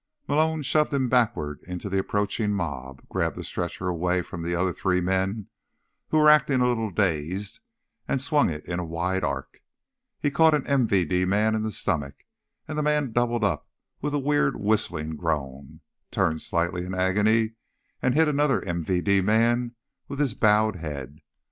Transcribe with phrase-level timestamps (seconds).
[0.27, 4.73] Malone shoved him backward into the approaching mob, grabbed the stretcher away from the other
[4.73, 5.45] three men,
[6.07, 7.59] who were acting a little dazed,
[8.07, 9.61] and swung it in a wide arc.
[10.19, 12.15] He caught an MVD man in the stomach,
[12.67, 13.69] and the man doubled up
[14.01, 17.51] with a weird whistling groan, turned slightly in agony,
[18.01, 19.75] and hit another MVD man
[20.07, 21.19] with his bowed head.